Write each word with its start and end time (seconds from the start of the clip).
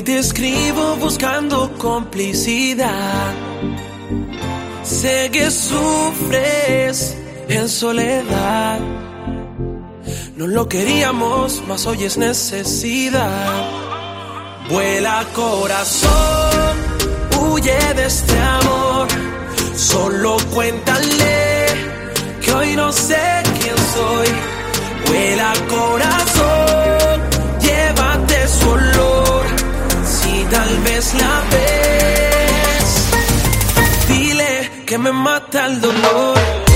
Hoy 0.00 0.04
te 0.04 0.18
escribo 0.18 0.96
buscando 0.96 1.70
complicidad. 1.76 3.34
Sé 4.82 5.28
que 5.30 5.50
sufres 5.50 7.18
en 7.50 7.68
soledad. 7.68 8.78
No 10.36 10.46
lo 10.46 10.66
queríamos, 10.70 11.62
mas 11.68 11.84
hoy 11.84 12.04
es 12.04 12.16
necesidad. 12.16 13.62
Vuela 14.70 15.22
corazón, 15.34 16.76
huye 17.38 17.78
de 17.94 18.06
este 18.06 18.38
amor. 18.38 19.06
Solo 19.76 20.38
cuéntale 20.54 21.66
que 22.42 22.52
hoy 22.52 22.74
no 22.74 22.90
sé 22.90 23.42
quién 23.60 23.76
soy. 23.76 24.28
Vuela 25.08 25.52
corazón, 25.68 27.19
vez 30.84 31.14
la 31.14 31.42
ves, 31.52 32.88
dile 34.08 34.84
que 34.86 34.98
me 34.98 35.12
mata 35.12 35.66
el 35.66 35.80
dolor. 35.80 36.69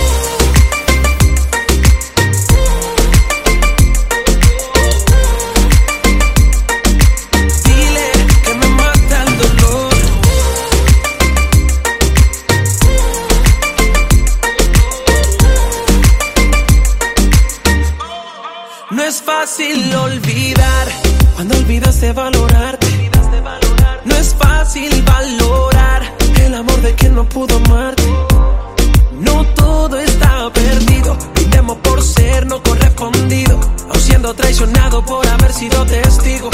Pudo 27.34 27.56
amarte. 27.56 28.04
No 29.12 29.44
todo 29.62 29.98
está 29.98 30.50
perdido. 30.52 31.16
Brindemos 31.34 31.76
por 31.78 32.00
ser 32.02 32.46
no 32.46 32.62
correspondido. 32.62 33.58
O 33.92 33.94
siendo 33.98 34.32
traicionado 34.34 35.04
por 35.04 35.26
haber 35.26 35.52
sido 35.52 35.84
testigo 35.84 36.48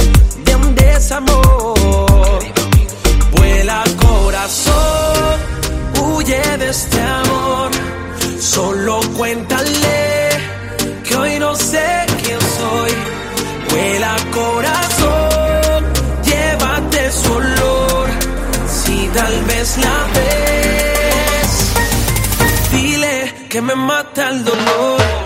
de 0.46 0.56
un 0.56 0.74
desamor. 0.74 2.40
Vuela 3.36 3.84
corazón, 4.06 5.36
huye 6.02 6.42
de 6.58 6.70
este 6.70 7.00
amor. 7.00 7.70
Solo 8.40 9.00
cuéntale 9.16 10.30
que 11.06 11.16
hoy 11.16 11.38
no 11.38 11.54
sé 11.54 11.86
quién 12.22 12.40
soy. 12.58 12.92
Vuela 13.70 14.16
corazón, 14.32 15.84
llévate 16.24 17.12
su 17.12 17.32
olor. 17.32 18.08
Si 18.82 18.96
tal 19.14 19.44
vez 19.44 19.78
la 19.78 19.98
ves, 20.14 20.49
que 23.60 23.66
me 23.66 23.74
mata 23.74 24.30
el 24.30 24.42
dolor. 24.44 25.19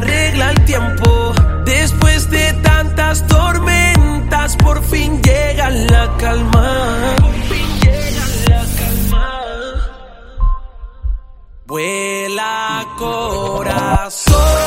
Arregla 0.00 0.50
el 0.50 0.64
tiempo. 0.64 1.32
Después 1.64 2.30
de 2.30 2.52
tantas 2.62 3.26
tormentas, 3.26 4.56
por 4.56 4.82
fin 4.84 5.20
llega 5.22 5.70
la 5.70 6.16
calma. 6.16 7.16
Por 7.20 7.34
fin 7.50 7.68
llega 7.82 8.24
la 8.48 8.62
calma. 8.78 9.30
Vuela 11.66 12.86
corazón, 12.98 14.59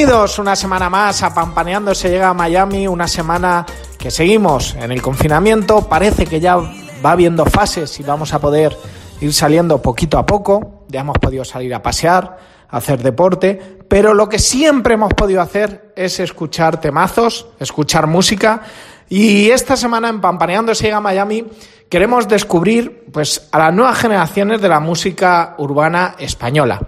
Bienvenidos 0.00 0.38
una 0.38 0.56
semana 0.56 0.88
más 0.88 1.22
a 1.22 1.34
Pampaneando 1.34 1.94
se 1.94 2.08
llega 2.08 2.30
a 2.30 2.32
Miami, 2.34 2.88
una 2.88 3.06
semana 3.06 3.66
que 3.98 4.10
seguimos 4.10 4.74
en 4.76 4.92
el 4.92 5.02
confinamiento, 5.02 5.90
parece 5.90 6.24
que 6.24 6.40
ya 6.40 6.56
va 6.56 7.14
viendo 7.16 7.44
fases 7.44 8.00
y 8.00 8.02
vamos 8.02 8.32
a 8.32 8.38
poder 8.38 8.74
ir 9.20 9.34
saliendo 9.34 9.82
poquito 9.82 10.16
a 10.16 10.24
poco, 10.24 10.86
ya 10.88 11.00
hemos 11.00 11.18
podido 11.18 11.44
salir 11.44 11.74
a 11.74 11.82
pasear, 11.82 12.38
a 12.70 12.78
hacer 12.78 13.02
deporte, 13.02 13.60
pero 13.88 14.14
lo 14.14 14.26
que 14.26 14.38
siempre 14.38 14.94
hemos 14.94 15.12
podido 15.12 15.42
hacer 15.42 15.92
es 15.94 16.18
escuchar 16.18 16.80
temazos, 16.80 17.48
escuchar 17.58 18.06
música. 18.06 18.62
Y 19.06 19.50
esta 19.50 19.76
semana 19.76 20.08
en 20.08 20.22
Pampaneando 20.22 20.74
se 20.74 20.84
llega 20.84 20.96
a 20.96 21.02
Miami 21.02 21.44
queremos 21.90 22.26
descubrir 22.26 23.04
pues 23.12 23.48
a 23.52 23.58
las 23.58 23.74
nuevas 23.74 23.98
generaciones 23.98 24.62
de 24.62 24.68
la 24.70 24.80
música 24.80 25.56
urbana 25.58 26.14
española. 26.18 26.80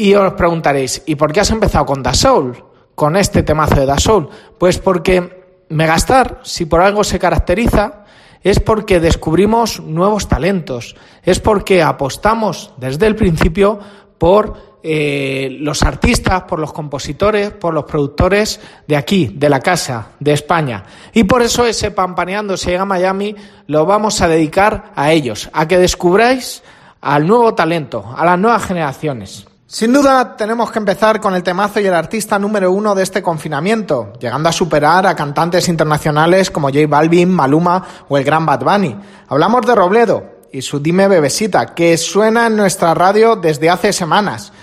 Y 0.00 0.14
os 0.14 0.32
preguntaréis, 0.34 1.02
¿y 1.06 1.16
por 1.16 1.32
qué 1.32 1.40
has 1.40 1.50
empezado 1.50 1.84
con 1.84 2.04
Da 2.04 2.14
Soul? 2.14 2.56
Con 2.94 3.16
este 3.16 3.42
temazo 3.42 3.74
de 3.74 3.84
Da 3.84 3.98
Soul. 3.98 4.28
Pues 4.56 4.78
porque 4.78 5.42
Megastar, 5.70 6.38
si 6.44 6.66
por 6.66 6.80
algo 6.80 7.02
se 7.02 7.18
caracteriza, 7.18 8.04
es 8.42 8.60
porque 8.60 9.00
descubrimos 9.00 9.80
nuevos 9.80 10.28
talentos, 10.28 10.94
es 11.24 11.40
porque 11.40 11.82
apostamos 11.82 12.72
desde 12.76 13.08
el 13.08 13.16
principio 13.16 13.80
por 14.18 14.78
eh, 14.84 15.58
los 15.60 15.82
artistas, 15.82 16.44
por 16.44 16.60
los 16.60 16.72
compositores, 16.72 17.50
por 17.50 17.74
los 17.74 17.84
productores 17.84 18.60
de 18.86 18.96
aquí, 18.96 19.32
de 19.34 19.48
la 19.48 19.58
casa, 19.58 20.12
de 20.20 20.32
España. 20.32 20.84
Y 21.12 21.24
por 21.24 21.42
eso 21.42 21.66
ese 21.66 21.90
Pampaneando 21.90 22.56
se 22.56 22.70
llega 22.70 22.82
a 22.82 22.86
Miami 22.86 23.34
lo 23.66 23.84
vamos 23.84 24.20
a 24.20 24.28
dedicar 24.28 24.92
a 24.94 25.10
ellos, 25.10 25.50
a 25.52 25.66
que 25.66 25.76
descubráis 25.76 26.62
al 27.00 27.26
nuevo 27.26 27.52
talento, 27.54 28.14
a 28.16 28.24
las 28.24 28.38
nuevas 28.38 28.64
generaciones. 28.64 29.47
Sin 29.70 29.92
duda 29.92 30.34
tenemos 30.34 30.70
que 30.70 30.78
empezar 30.78 31.20
con 31.20 31.34
el 31.34 31.42
temazo 31.42 31.78
y 31.78 31.86
el 31.86 31.92
artista 31.92 32.38
número 32.38 32.72
uno 32.72 32.94
de 32.94 33.02
este 33.02 33.20
confinamiento, 33.20 34.14
llegando 34.18 34.48
a 34.48 34.52
superar 34.52 35.06
a 35.06 35.14
cantantes 35.14 35.68
internacionales 35.68 36.50
como 36.50 36.68
J 36.68 36.86
Balvin, 36.88 37.30
Maluma 37.30 37.86
o 38.08 38.16
el 38.16 38.24
gran 38.24 38.46
Bad 38.46 38.64
Bunny. 38.64 38.96
Hablamos 39.28 39.66
de 39.66 39.74
Robledo 39.74 40.24
y 40.50 40.62
su 40.62 40.80
Dime 40.80 41.06
Bebesita, 41.06 41.74
que 41.74 41.98
suena 41.98 42.46
en 42.46 42.56
nuestra 42.56 42.94
radio 42.94 43.36
desde 43.36 43.68
hace 43.68 43.92
semanas 43.92 44.54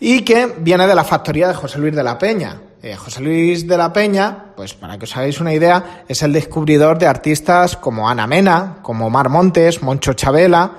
y 0.00 0.22
que 0.22 0.52
viene 0.58 0.88
de 0.88 0.94
la 0.96 1.04
factoría 1.04 1.46
de 1.46 1.54
José 1.54 1.78
Luis 1.78 1.94
de 1.94 2.02
la 2.02 2.18
Peña. 2.18 2.60
Eh, 2.82 2.96
José 2.96 3.20
Luis 3.20 3.64
de 3.64 3.76
la 3.76 3.92
Peña, 3.92 4.46
pues 4.56 4.74
para 4.74 4.98
que 4.98 5.04
os 5.04 5.16
hagáis 5.16 5.40
una 5.40 5.54
idea, 5.54 6.02
es 6.08 6.24
el 6.24 6.32
descubridor 6.32 6.98
de 6.98 7.06
artistas 7.06 7.76
como 7.76 8.08
Ana 8.08 8.26
Mena, 8.26 8.78
como 8.82 9.08
Mar 9.08 9.28
Montes, 9.28 9.84
Moncho 9.84 10.14
Chabela, 10.14 10.72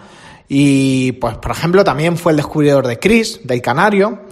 y 0.51 1.12
pues, 1.13 1.38
por 1.38 1.51
ejemplo, 1.51 1.84
también 1.84 2.18
fue 2.18 2.31
el 2.31 2.38
descubridor 2.38 2.88
de 2.88 2.98
Chris, 2.98 3.40
del 3.44 3.62
Canario. 3.62 4.24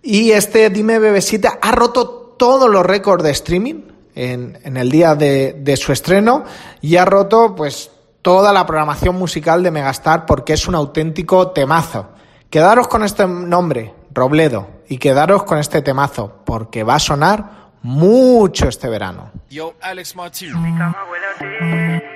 Y 0.00 0.30
este 0.30 0.70
Dime 0.70 1.00
Bebesita 1.00 1.58
ha 1.60 1.72
roto 1.72 2.36
todos 2.38 2.70
los 2.70 2.86
récords 2.86 3.24
de 3.24 3.32
streaming 3.32 3.82
en, 4.14 4.60
en 4.62 4.76
el 4.76 4.90
día 4.90 5.16
de, 5.16 5.54
de, 5.58 5.76
su 5.76 5.92
estreno 5.92 6.44
y 6.80 6.96
ha 6.96 7.04
roto 7.04 7.56
pues 7.56 7.90
toda 8.22 8.52
la 8.52 8.64
programación 8.64 9.16
musical 9.16 9.64
de 9.64 9.72
Megastar 9.72 10.24
porque 10.24 10.52
es 10.52 10.68
un 10.68 10.76
auténtico 10.76 11.50
temazo. 11.50 12.10
Quedaros 12.48 12.86
con 12.86 13.02
este 13.02 13.26
nombre, 13.26 13.92
Robledo, 14.12 14.68
y 14.88 14.98
quedaros 14.98 15.42
con 15.42 15.58
este 15.58 15.82
temazo 15.82 16.42
porque 16.46 16.84
va 16.84 16.94
a 16.94 17.00
sonar 17.00 17.72
mucho 17.82 18.68
este 18.68 18.88
verano. 18.88 19.32
Yo, 19.50 19.74
Alex 19.82 20.14
Martin. 20.14 20.62
Mi 20.62 20.78
cama 20.78 20.98
huele 21.10 21.26
a 21.26 21.38
ti. 21.38 22.06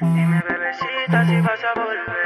Dime, 0.00 0.42
bebecita, 0.48 1.26
si 1.26 1.40
vas 1.40 1.60
a 1.64 1.80
volver. 1.80 2.23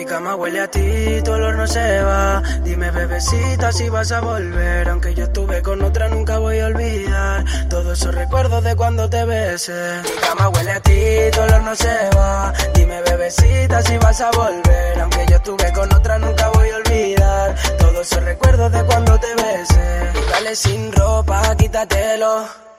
Mi 0.00 0.06
cama 0.06 0.34
huele 0.34 0.60
a 0.60 0.66
ti, 0.66 1.20
tu 1.22 1.30
olor 1.30 1.56
no 1.56 1.66
se 1.66 2.00
va. 2.00 2.42
Dime, 2.64 2.90
bebecita, 2.90 3.70
si 3.70 3.90
vas 3.90 4.10
a 4.12 4.22
volver. 4.22 4.88
Aunque 4.88 5.14
yo 5.14 5.24
estuve 5.24 5.60
con 5.60 5.82
otra, 5.82 6.08
nunca 6.08 6.38
voy 6.38 6.58
a 6.58 6.68
olvidar. 6.68 7.44
Todos 7.68 8.00
esos 8.00 8.14
recuerdos 8.14 8.64
de 8.64 8.74
cuando 8.76 9.10
te 9.10 9.22
besé. 9.26 10.00
Mi 10.02 10.20
cama 10.22 10.48
huele 10.48 10.70
a 10.70 10.80
ti, 10.80 11.00
tu 11.34 11.40
olor 11.42 11.62
no 11.64 11.76
se 11.76 12.16
va. 12.16 12.50
Dime, 12.72 13.02
bebecita, 13.02 13.82
si 13.82 13.98
vas 13.98 14.22
a 14.22 14.30
volver. 14.30 15.00
Aunque 15.02 15.26
yo 15.28 15.36
estuve 15.36 15.70
con 15.74 15.92
otra, 15.92 16.18
nunca 16.18 16.48
voy 16.48 16.70
a 16.70 16.76
olvidar. 16.76 17.54
Todos 17.78 18.10
esos 18.10 18.24
recuerdos 18.24 18.72
de 18.72 18.82
cuando 18.84 19.20
te 19.20 19.34
besé. 19.34 20.30
Dale 20.30 20.56
sin 20.56 20.92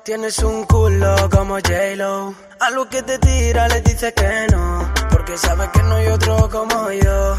Tienes 0.04 0.38
un 0.40 0.64
culo 0.66 1.16
como 1.32 1.56
J-Lo. 1.56 2.36
A 2.60 2.70
lo 2.70 2.88
que 2.88 3.02
te 3.02 3.18
tira 3.18 3.68
le 3.68 3.82
dices 3.82 4.14
que 4.14 4.48
no. 4.52 4.94
Porque 5.10 5.36
sabes 5.40 5.70
que 5.70 5.82
no 5.82 5.96
hay 5.96 6.08
otro 6.08 6.48
como 6.48 6.92
yo. 6.92 7.36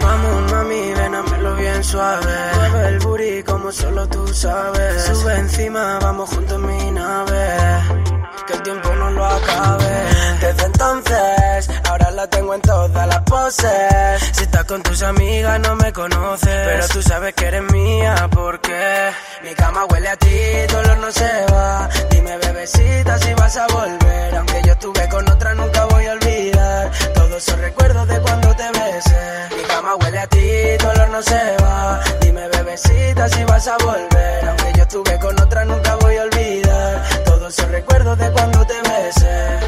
Vamos, 0.00 0.52
mami, 0.52 0.92
ven 0.94 1.14
bien 1.58 1.84
suave. 1.84 2.34
Mueve 2.56 2.88
el 2.88 2.98
booty 2.98 3.42
como 3.44 3.70
solo 3.70 4.08
tú 4.08 4.26
sabes. 4.26 5.04
Sube 5.04 5.36
encima, 5.36 6.00
vamos 6.00 6.28
juntos 6.30 6.56
en 6.56 6.66
mi 6.66 6.90
nave 6.90 8.23
que 8.46 8.52
el 8.52 8.62
tiempo 8.62 8.94
no 8.94 9.10
lo 9.10 9.24
acabe. 9.24 10.04
Desde 10.40 10.64
entonces, 10.64 11.70
ahora 11.88 12.10
la 12.10 12.26
tengo 12.26 12.54
en 12.54 12.60
todas 12.60 13.06
las 13.06 13.20
poses. 13.22 14.22
Si 14.32 14.42
estás 14.42 14.64
con 14.64 14.82
tus 14.82 15.02
amigas 15.02 15.60
no 15.60 15.76
me 15.76 15.92
conoces, 15.92 16.48
pero 16.66 16.88
tú 16.88 17.02
sabes 17.02 17.34
que 17.34 17.46
eres 17.46 17.62
mía 17.72 18.28
porque 18.30 19.10
mi 19.42 19.54
cama 19.54 19.84
huele 19.86 20.08
a 20.08 20.16
ti, 20.16 20.38
dolor 20.70 20.98
no 20.98 21.10
se 21.10 21.46
va. 21.52 21.88
Dime 22.10 22.36
bebecita 22.38 23.18
si 23.18 23.34
vas 23.34 23.56
a 23.56 23.66
volver, 23.68 24.36
aunque 24.36 24.62
yo 24.66 24.72
estuve 24.72 25.08
con 25.08 25.28
otra 25.28 25.54
nunca 25.54 25.84
voy 25.86 26.06
a 26.06 26.12
olvidar 26.12 26.90
todos 27.14 27.36
esos 27.36 27.58
recuerdos 27.58 28.08
de 28.08 28.20
cuando 28.20 28.54
te 28.56 28.70
besé. 28.70 29.56
Mi 29.56 29.62
cama 29.62 29.94
huele 29.96 30.18
a 30.18 30.26
ti, 30.26 30.76
dolor 30.80 31.08
no 31.08 31.22
se 31.22 31.56
va. 31.62 32.00
Dime 32.20 32.48
bebecita 32.48 33.28
si 33.28 33.44
vas 33.44 33.66
a 33.68 33.76
volver, 33.78 34.48
aunque 34.48 34.72
yo 34.76 34.82
estuve 34.82 35.18
con 35.18 35.40
otra 35.40 35.64
nunca 35.64 35.94
voy 35.96 36.16
a 36.16 36.22
olvidar 36.22 37.13
todos 37.44 37.58
esos 37.58 37.70
recuerdos 37.72 38.18
de 38.18 38.30
cuando 38.32 38.66
te 38.66 38.74
besé. 38.74 39.60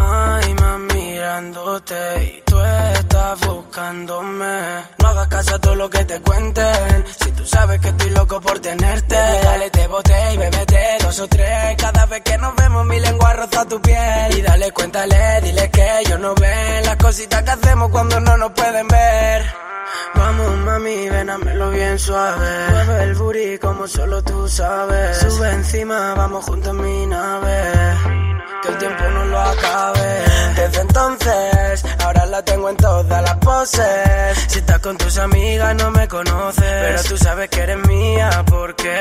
Ay, 0.00 0.54
mami, 0.54 0.94
mirándote 0.94 2.24
y 2.24 2.42
tú 2.46 2.58
estás 2.58 3.40
buscándome. 3.40 4.56
No 4.98 5.08
hagas 5.08 5.28
caso 5.28 5.56
a 5.56 5.58
todo 5.58 5.74
lo 5.74 5.90
que 5.90 6.02
te 6.06 6.18
cuenten. 6.22 7.04
Si 7.20 7.32
tú 7.32 7.44
sabes 7.44 7.80
que 7.80 7.88
estoy 7.88 8.10
loco 8.10 8.40
por 8.40 8.60
tenerte, 8.60 9.14
dale, 9.14 9.68
te 9.68 9.86
boté 9.88 10.32
y 10.32 10.36
bebete 10.38 10.96
dos 11.02 11.20
o 11.20 11.28
tres. 11.28 11.76
Cada 11.76 12.06
vez 12.06 12.22
que 12.22 12.38
nos 12.38 12.56
vemos, 12.56 12.86
mi 12.86 12.98
lengua 12.98 13.32
roza 13.34 13.68
tu 13.68 13.78
piel. 13.82 14.38
Y 14.38 14.40
dale, 14.40 14.72
cuéntale, 14.72 15.40
dile 15.42 15.70
que 15.70 16.00
ellos 16.00 16.18
no 16.18 16.34
ven 16.34 16.82
las 16.82 16.96
cositas 16.96 17.42
que 17.42 17.50
hacemos 17.50 17.90
cuando 17.90 18.18
no 18.20 18.38
nos 18.38 18.52
pueden 18.52 18.88
ver. 18.88 19.66
Vamos 20.14 20.56
mami, 20.58 21.08
ven 21.08 21.30
bien 21.72 21.98
suave. 21.98 22.66
Mueve 22.70 23.04
el 23.04 23.14
booty 23.14 23.58
como 23.58 23.86
solo 23.86 24.22
tú 24.22 24.48
sabes. 24.48 25.18
Sube 25.18 25.50
encima, 25.50 26.14
vamos 26.14 26.44
juntos 26.44 26.70
en 26.70 26.80
mi 26.82 27.06
nave 27.06 28.25
El 28.68 28.78
tiempo 28.78 29.04
no 29.04 29.24
lo 29.24 29.40
acabe. 29.40 30.24
Desde 30.56 30.80
entonces, 30.80 31.84
ahora 32.04 32.26
la 32.26 32.42
tengo 32.42 32.68
en 32.70 32.76
todas 32.76 33.22
las 33.22 33.36
poses. 33.36 34.38
Si 34.48 34.58
estás 34.58 34.78
con 34.80 34.96
tus 34.96 35.16
amigas 35.18 35.74
no 35.76 35.90
me 35.90 36.08
conoces. 36.08 36.64
Pero 36.64 37.02
tú 37.04 37.16
sabes 37.16 37.48
que 37.48 37.60
eres 37.60 37.86
mía 37.86 38.44
porque 38.46 38.96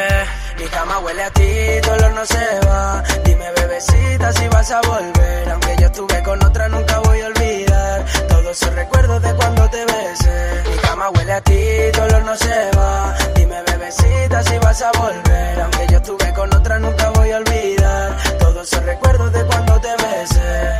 Mi 0.59 0.65
cama 0.65 0.99
huele 0.99 1.23
a 1.23 1.29
ti, 1.31 1.79
dolor 1.85 2.11
no 2.13 2.25
se 2.25 2.59
va. 2.67 3.03
Dime 3.23 3.51
bebecita 3.55 4.31
si 4.33 4.47
vas 4.49 4.71
a 4.71 4.81
volver. 4.81 5.49
Aunque 5.49 5.75
yo 5.79 5.85
estuve 5.87 6.23
con 6.23 6.43
otra 6.43 6.69
nunca 6.69 6.99
voy 6.99 7.21
a 7.21 7.27
olvidar. 7.27 8.05
Todos 8.29 8.51
esos 8.61 8.73
recuerdos 8.75 9.21
de 9.21 9.33
cuando 9.35 9.69
te 9.69 9.85
besé. 9.85 10.63
Cama 10.83 11.09
huele 11.09 11.33
a 11.33 11.41
ti, 11.41 11.61
dolor 11.97 12.23
no 12.23 12.35
se 12.35 12.71
va. 12.77 13.15
Dime, 13.35 13.61
bebecita, 13.63 14.43
si 14.43 14.57
vas 14.59 14.81
a 14.81 14.91
volver. 14.91 15.61
Aunque 15.61 15.87
yo 15.89 15.97
estuve 15.97 16.33
con 16.33 16.53
otra, 16.53 16.79
nunca 16.79 17.09
voy 17.09 17.31
a 17.31 17.37
olvidar. 17.37 18.24
De 18.65 19.45
cuando 19.45 19.79
te 19.79 19.89
besé. 19.91 20.71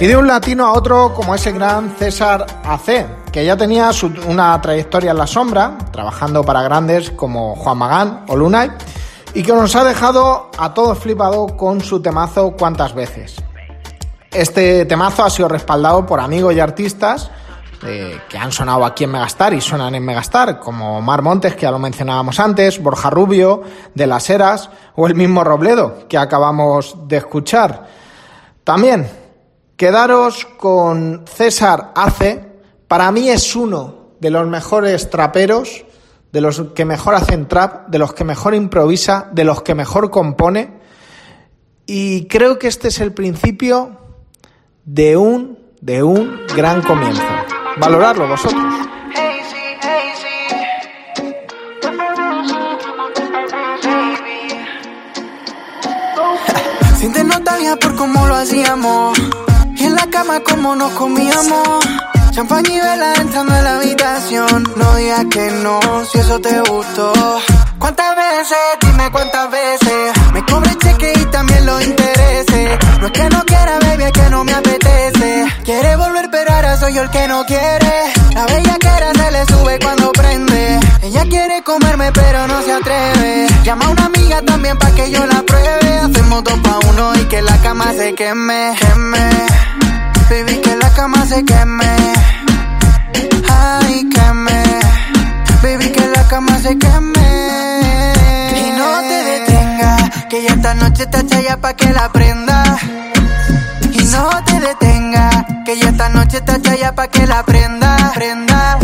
Y 0.00 0.06
de 0.08 0.16
un 0.16 0.26
latino 0.26 0.66
a 0.66 0.72
otro 0.72 1.14
como 1.14 1.36
ese 1.36 1.52
gran 1.52 1.94
César 1.96 2.44
AC, 2.64 3.30
que 3.30 3.44
ya 3.44 3.56
tenía 3.56 3.92
una 4.26 4.60
trayectoria 4.60 5.12
en 5.12 5.18
la 5.18 5.28
sombra, 5.28 5.78
trabajando 5.92 6.42
para 6.42 6.62
grandes 6.62 7.12
como 7.12 7.54
Juan 7.54 7.78
Magán 7.78 8.24
o 8.26 8.34
Lunay, 8.34 8.72
y 9.32 9.44
que 9.44 9.52
nos 9.52 9.76
ha 9.76 9.84
dejado 9.84 10.50
a 10.58 10.74
todos 10.74 10.98
flipado 10.98 11.56
con 11.56 11.80
su 11.80 12.02
temazo 12.02 12.56
cuántas 12.58 12.92
veces. 12.92 13.36
Este 14.32 14.84
temazo 14.84 15.22
ha 15.22 15.30
sido 15.30 15.48
respaldado 15.48 16.06
por 16.06 16.18
amigos 16.18 16.54
y 16.54 16.60
artistas 16.60 17.30
que 17.80 18.38
han 18.38 18.52
sonado 18.52 18.84
aquí 18.84 19.04
en 19.04 19.10
Megastar 19.10 19.54
y 19.54 19.60
suenan 19.60 19.94
en 19.94 20.04
Megastar, 20.04 20.60
como 20.60 21.00
Mar 21.00 21.22
Montes, 21.22 21.54
que 21.54 21.62
ya 21.62 21.70
lo 21.70 21.78
mencionábamos 21.78 22.38
antes, 22.38 22.82
Borja 22.82 23.08
Rubio, 23.08 23.62
De 23.94 24.06
las 24.06 24.28
Heras, 24.28 24.68
o 24.96 25.06
el 25.06 25.14
mismo 25.14 25.44
Robledo, 25.44 26.06
que 26.08 26.18
acabamos 26.18 27.08
de 27.08 27.16
escuchar. 27.16 27.88
También, 28.64 29.08
quedaros 29.76 30.44
con 30.58 31.24
César 31.26 31.92
Ace, 31.94 32.48
para 32.86 33.10
mí 33.12 33.30
es 33.30 33.56
uno 33.56 34.10
de 34.20 34.30
los 34.30 34.46
mejores 34.46 35.08
traperos, 35.08 35.84
de 36.32 36.40
los 36.40 36.60
que 36.74 36.84
mejor 36.84 37.14
hacen 37.14 37.48
trap, 37.48 37.88
de 37.88 37.98
los 37.98 38.12
que 38.12 38.24
mejor 38.24 38.54
improvisa, 38.54 39.28
de 39.32 39.44
los 39.44 39.62
que 39.62 39.74
mejor 39.74 40.10
compone, 40.10 40.80
y 41.86 42.26
creo 42.26 42.58
que 42.58 42.68
este 42.68 42.88
es 42.88 43.00
el 43.00 43.12
principio 43.12 43.96
de 44.84 45.16
un, 45.16 45.58
de 45.80 46.02
un 46.02 46.42
gran 46.54 46.82
comienzo 46.82 47.39
valorarlo 47.80 48.28
vosotros. 48.28 48.62
Siente 56.96 57.24
nostalgia 57.24 57.76
por 57.76 57.96
cómo 57.96 58.26
lo 58.26 58.34
hacíamos. 58.34 59.18
Y 59.74 59.84
en 59.84 59.94
la 59.94 60.06
cama 60.10 60.40
como 60.40 60.76
nos 60.76 60.92
comíamos. 60.92 61.84
Champaña 62.30 62.70
y 62.70 62.78
vela 62.78 63.14
entrando 63.14 63.56
en 63.56 63.64
la 63.64 63.76
habitación. 63.76 64.64
No 64.76 64.96
digas 64.96 65.24
que 65.30 65.50
no, 65.62 65.80
si 66.04 66.18
eso 66.18 66.40
te 66.40 66.60
gustó. 66.60 67.12
¿Cuántas 67.80 68.14
veces? 68.14 68.58
Dime 68.82 69.10
cuántas 69.10 69.50
veces. 69.50 70.12
Me 70.34 70.44
cobre 70.44 70.76
cheque 70.76 71.12
y 71.16 71.24
también 71.26 71.64
los 71.64 71.82
intereses. 71.82 72.78
No 73.00 73.06
es 73.06 73.12
que 73.12 73.28
no 73.30 73.44
quiera, 73.46 73.78
baby, 73.80 74.04
es 74.04 74.12
que 74.12 74.30
no 74.30 74.44
me 74.44 74.52
apetece. 74.52 75.46
Quiere 75.64 75.96
volver, 75.96 76.28
pero 76.30 76.52
ahora 76.52 76.76
soy 76.76 76.92
yo 76.94 77.02
el 77.02 77.10
que 77.10 77.26
no 77.26 77.44
quiere. 77.46 77.92
La 78.34 78.44
bella 78.46 78.76
era 78.98 79.14
se 79.14 79.30
le 79.30 79.46
sube 79.46 79.78
cuando 79.82 80.12
prende. 80.12 80.78
Ella 81.02 81.22
quiere 81.24 81.62
comerme, 81.62 82.12
pero 82.12 82.46
no 82.46 82.62
se 82.62 82.72
atreve. 82.72 83.46
Llama 83.64 83.86
a 83.86 83.88
una 83.88 84.04
amiga 84.04 84.42
también 84.42 84.78
para 84.78 84.94
que 84.94 85.10
yo 85.10 85.24
la 85.26 85.42
pruebe. 85.42 85.98
Hacemos 86.00 86.44
dos 86.44 86.58
pa' 86.60 86.78
uno 86.90 87.14
y 87.14 87.24
que 87.28 87.40
la 87.40 87.56
cama 87.62 87.92
se 87.92 88.14
queme, 88.14 88.76
queme. 88.78 89.30
Baby, 90.28 90.60
que 90.60 90.76
la 90.76 90.92
cama 90.92 91.24
se 91.24 91.42
queme. 91.46 91.96
Ay, 93.48 94.06
queme. 94.10 94.89
Baby, 95.62 95.90
que 95.90 96.06
la 96.06 96.26
cama 96.28 96.58
se 96.58 96.76
queme. 96.78 98.14
Y 98.56 98.72
no 98.78 99.00
te 99.00 99.24
detenga, 99.30 99.96
que 100.28 100.42
ya 100.42 100.54
esta 100.54 100.74
noche 100.74 101.02
está 101.02 101.26
chaya 101.26 101.60
pa' 101.60 101.74
que 101.74 101.92
la 101.92 102.10
prenda. 102.10 102.78
Y 103.92 104.04
no 104.04 104.44
te 104.44 104.60
detenga, 104.60 105.46
que 105.66 105.78
ya 105.78 105.88
esta 105.90 106.08
noche 106.08 106.38
está 106.38 106.60
chaya 106.62 106.94
pa' 106.94 107.08
que 107.08 107.26
la 107.26 107.42
prenda. 107.42 108.12
Prenda. 108.14 108.78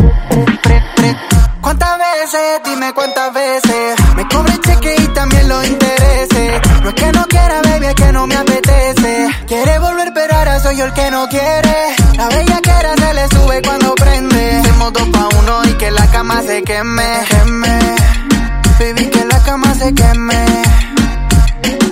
¿Cuántas 1.63 1.99
veces? 1.99 2.61
Dime 2.65 2.93
cuántas 2.93 3.33
veces. 3.33 3.97
Me 4.15 4.29
cobre 4.29 4.61
cheque 4.61 4.97
y 4.99 5.09
también 5.09 5.49
los 5.49 5.67
intereses. 5.67 6.61
No 6.83 6.91
es 6.91 6.95
que 6.95 7.11
no 7.13 7.27
quiera, 7.27 7.63
baby, 7.63 7.87
es 7.87 7.95
que 7.95 8.13
no 8.13 8.27
me 8.27 8.37
apetece. 8.37 9.29
Quiere 9.49 9.79
volver, 9.79 10.13
pero 10.15 10.37
ahora 10.37 10.61
soy 10.61 10.77
yo 10.77 10.85
el 10.85 10.93
que 10.93 11.11
no 11.11 11.27
quiere. 11.29 11.97
La 12.17 12.29
bella 12.29 12.61
que 12.63 12.71
era 12.71 12.95
se 12.97 13.15
le 13.15 13.29
sube 13.29 13.63
cuando 13.63 13.95
dos 14.91 15.09
pa' 15.09 15.29
uno 15.39 15.65
y 15.65 15.73
que 15.75 15.91
la 15.91 16.07
cama 16.11 16.43
se 16.43 16.63
queme. 16.63 17.03
Queme. 17.29 17.79
Baby, 18.79 19.07
que 19.11 19.25
la 19.25 19.43
cama 19.43 19.75
se 19.75 19.95
queme. 19.95 20.45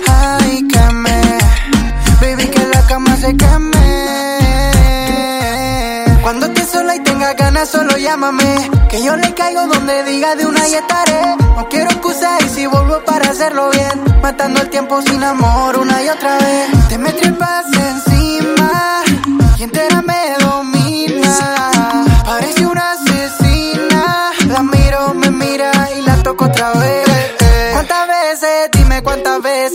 Ay, 0.07 0.67
queme. 0.67 1.21
Baby, 2.21 2.47
que 2.47 2.65
la 2.67 2.81
cama 2.87 3.15
se 3.17 3.35
queme. 3.35 3.85
Cuando 6.21 6.45
estés 6.47 6.69
sola 6.69 6.95
y 6.95 6.99
tengas 7.01 7.35
ganas, 7.35 7.69
solo 7.69 7.97
llámame. 7.97 8.69
Que 8.89 9.03
yo 9.03 9.15
le 9.15 9.33
caigo 9.33 9.67
donde 9.67 10.03
diga 10.03 10.35
de 10.35 10.45
una 10.45 10.67
y 10.67 10.75
estaré. 10.75 11.35
No 11.55 11.67
quiero 11.69 11.89
excusas 11.91 12.43
y 12.45 12.49
si 12.49 12.65
vuelvo 12.65 13.03
para 13.05 13.29
hacerlo 13.29 13.69
bien. 13.71 14.21
Matando 14.21 14.61
el 14.61 14.69
tiempo 14.69 15.01
sin 15.01 15.23
amor 15.23 15.77
una 15.77 16.01
y 16.03 16.09
otra 16.09 16.37
vez. 16.37 16.87
Te 16.89 16.97
me 16.97 17.11
tripas 17.13 17.65
encima 17.73 19.03
y 19.57 19.63
entera 19.63 20.01
me 20.01 20.44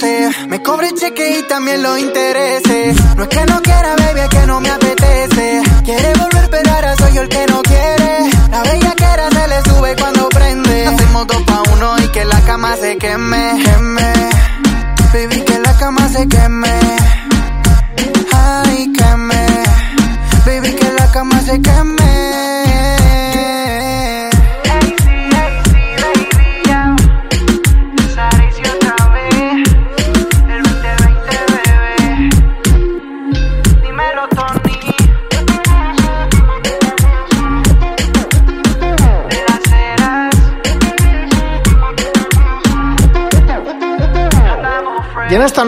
Me 0.02 0.62
cobre 0.62 0.88
el 0.88 0.94
cheque 0.94 1.40
y 1.40 1.42
también 1.46 1.82
los 1.82 1.98
intereses. 1.98 2.96
No 3.16 3.24
es 3.24 3.28
que 3.28 3.44
no 3.44 3.60
quiera, 3.60 3.96
baby, 3.96 4.20
es 4.20 4.28
que 4.30 4.46
no 4.46 4.58
me 4.58 4.70
apetece. 4.70 5.62
Quiere 5.84 6.12
volver, 6.14 6.48
pero 6.50 6.70
ahora 6.72 6.96
soy 6.96 7.12
yo 7.12 7.20
el 7.20 7.28
que 7.28 7.46
no 7.46 7.60
quiere. 7.60 8.30
La 8.50 8.62
bella 8.62 8.94
que 8.96 9.04
era 9.04 9.28
se 9.28 9.48
le 9.48 9.62
sube 9.62 9.96
cuando 9.96 10.28
prende. 10.30 10.86
Hacemos 10.86 11.26
dos 11.26 11.42
pa' 11.42 11.62
uno 11.74 11.98
y 11.98 12.08
que 12.08 12.24
la 12.24 12.40
cama 12.40 12.76
se 12.76 12.96
queme 12.96 13.62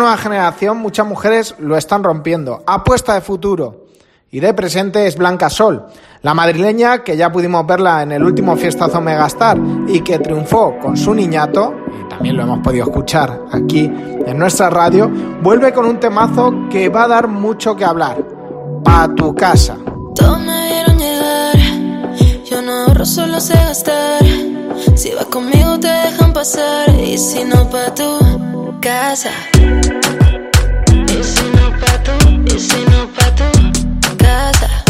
nueva 0.03 0.17
generación 0.17 0.79
muchas 0.79 1.07
mujeres 1.07 1.55
lo 1.59 1.77
están 1.77 2.03
rompiendo. 2.03 2.63
Apuesta 2.67 3.15
de 3.15 3.21
futuro 3.21 3.87
y 4.31 4.41
de 4.41 4.53
presente 4.53 5.07
es 5.07 5.17
Blanca 5.17 5.49
Sol, 5.49 5.87
la 6.23 6.35
madrileña 6.35 7.05
que 7.05 7.17
ya 7.17 7.31
pudimos 7.31 7.65
verla 7.67 8.03
en 8.03 8.13
el 8.13 8.25
último 8.25 8.57
fiestazo 8.57 9.01
Megastar 9.01 9.59
y 9.87 10.01
que 10.01 10.19
triunfó 10.19 10.79
con 10.81 10.97
su 10.97 11.15
niñato, 11.15 11.75
y 11.87 12.09
también 12.09 12.37
lo 12.37 12.43
hemos 12.43 12.59
podido 12.61 12.85
escuchar 12.85 13.43
aquí 13.53 13.85
en 14.27 14.39
nuestra 14.39 14.71
radio, 14.71 15.09
vuelve 15.41 15.73
con 15.73 15.87
un 15.87 16.01
temazo 16.01 16.53
que 16.71 16.89
va 16.89 17.05
a 17.05 17.09
dar 17.09 17.29
mucho 17.29 17.77
que 17.77 17.85
hablar. 17.85 18.25
Pa' 18.83 19.09
tu 19.15 19.35
casa. 19.35 19.77
Solo 23.05 23.41
sé 23.41 23.55
gastar. 23.55 24.25
Si 24.95 25.11
vas 25.11 25.27
conmigo 25.27 25.79
te 25.81 25.89
dejan 25.89 26.33
pasar, 26.33 26.89
y 27.05 27.19
si 27.19 27.43
no 27.45 27.69
pa' 27.69 27.93
tu 27.95 28.42
casa. 28.83 29.31
Si 31.23 31.45
no 31.55 31.71
pa' 31.79 32.03
tu, 32.03 32.59
si 32.59 32.85
no 32.91 33.07
pa' 33.15 33.31
tu 33.37 34.17
casa. 34.19 34.82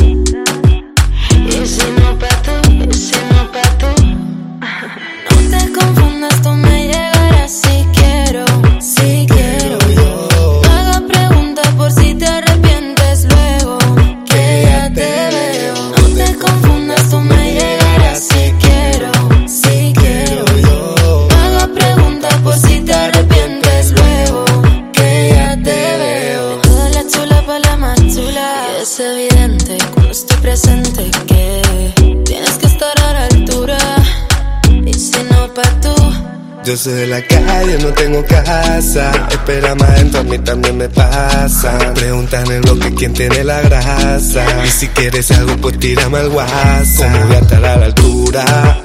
Yo 36.72 36.78
soy 36.78 36.94
de 36.94 37.06
la 37.06 37.20
calle, 37.20 37.76
no 37.82 37.88
tengo 37.88 38.24
casa. 38.24 39.12
Espera 39.28 39.74
más 39.74 39.90
adentro, 39.90 40.20
a 40.20 40.22
mí 40.22 40.38
también 40.38 40.78
me 40.78 40.88
pasa. 40.88 41.92
Preguntan 41.92 42.50
en 42.50 42.62
lo 42.62 42.78
que 42.78 42.94
quién 42.94 43.12
tiene 43.12 43.44
la 43.44 43.60
grasa. 43.60 44.42
Y 44.64 44.68
si 44.68 44.88
quieres 44.88 45.30
algo, 45.32 45.54
pues 45.58 45.78
tírame 45.78 46.16
al 46.16 46.28
WhatsApp. 46.28 47.12
¿Cómo 47.12 47.26
voy 47.26 47.36
a 47.36 47.38
estar 47.40 47.64
a 47.66 47.76
la 47.76 47.84
altura? 47.84 48.82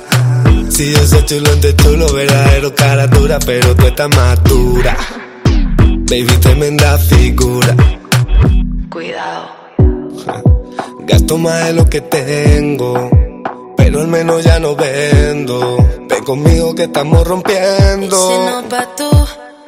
Si 0.70 0.92
yo 0.92 1.08
soy 1.08 1.26
chulo 1.28 1.54
entre 1.54 1.76
chulo, 1.78 2.12
verdadero 2.12 2.76
cara 2.76 3.08
dura, 3.08 3.40
pero 3.40 3.74
tú 3.74 3.88
estás 3.88 4.10
más 4.10 4.44
dura. 4.44 4.98
Baby, 6.10 6.38
tremenda 6.42 6.98
figura. 6.98 7.74
Cuidado. 8.90 9.48
Gasto 11.08 11.38
más 11.38 11.68
de 11.68 11.74
lo 11.74 11.90
que 11.90 12.02
tengo, 12.02 13.10
pero 13.88 14.02
al 14.02 14.08
menos 14.10 14.44
ya 14.44 14.60
no 14.60 14.76
vendo. 14.76 15.78
Ven 16.10 16.24
conmigo 16.26 16.76
que 16.76 16.84
estamos 16.84 17.22
Y 17.22 17.24
si 17.24 17.30
rompiendo. 17.30 18.46
no 18.62 18.68
pa' 18.68 18.96
tu 18.98 19.10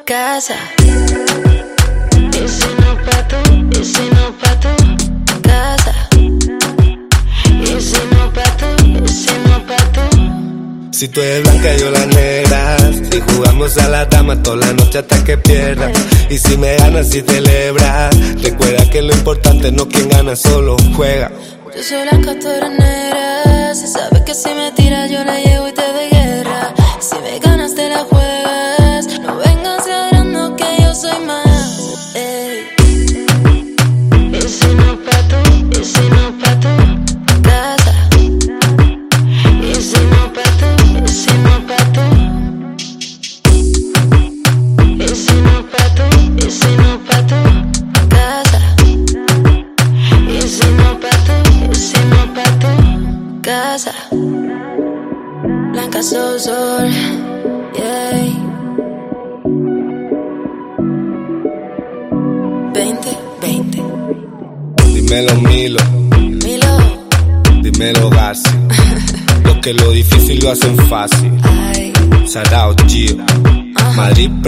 casa. 0.04 0.56
Y 0.78 2.48
si 2.48 2.68
no 2.80 2.96
pa' 3.02 3.28
tu, 3.28 3.80
y 3.80 3.82
si 3.82 4.02
no 4.10 4.30
pa' 4.38 4.60
tu 4.60 5.40
casa. 5.40 5.94
Y 6.18 7.80
si 7.80 7.96
no 8.12 8.30
pa' 8.34 8.56
tu, 8.58 8.86
y 8.86 9.08
si 9.08 9.30
no 9.48 9.66
pa' 9.66 9.92
tu. 9.94 10.92
Si 10.98 11.08
tú 11.08 11.22
eres 11.22 11.42
blanca, 11.42 11.76
yo 11.78 11.90
la 11.90 12.04
negra. 12.04 12.76
Si 13.10 13.20
jugamos 13.22 13.78
a 13.78 13.88
la 13.88 14.04
dama 14.04 14.42
toda 14.42 14.56
la 14.66 14.72
noche 14.74 14.98
hasta 14.98 15.24
que 15.24 15.38
pierdas. 15.38 15.92
Y 16.28 16.36
si 16.36 16.58
me 16.58 16.76
ganas, 16.76 17.08
si 17.08 17.22
celebras. 17.22 18.14
Recuerda 18.42 18.84
que 18.90 19.00
lo 19.00 19.14
importante 19.14 19.72
no 19.72 19.88
quien 19.88 20.10
gana, 20.10 20.36
solo 20.36 20.76
juega. 20.94 21.30
Yo 21.74 21.82
soy 21.84 21.98
tú 22.40 22.48
eres 22.48 22.70
negra. 22.70 23.74
Si 23.74 23.86
sabes 23.86 24.22
que 24.22 24.34
si 24.34 24.52
me 24.54 24.72
tiras, 24.72 25.10
yo 25.10 25.24
la 25.24 25.38
llevo 25.38 25.68
y 25.68 25.72
te 25.72 25.92
doy 25.92 26.08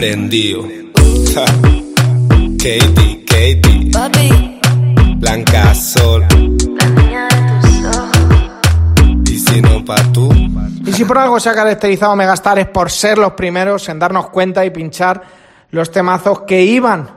prendido. 0.02 0.62
Katie, 2.58 3.24
Katie. 3.24 3.90
Blanca 5.16 5.74
Sol. 5.74 6.26
Y 9.24 9.38
si 9.38 9.62
no 9.62 9.84
pa' 9.84 10.02
tú. 10.12 10.28
Y 10.84 10.92
si 10.92 11.04
por 11.04 11.18
algo 11.18 11.38
se 11.38 11.50
ha 11.50 11.54
caracterizado 11.54 12.16
Megastar 12.16 12.58
es 12.58 12.66
por 12.66 12.90
ser 12.90 13.18
los 13.18 13.32
primeros 13.34 13.88
en 13.88 13.98
darnos 13.98 14.28
cuenta 14.30 14.64
y 14.64 14.70
pinchar 14.70 15.22
los 15.70 15.90
temazos 15.90 16.40
que 16.40 16.64
iban 16.64 17.08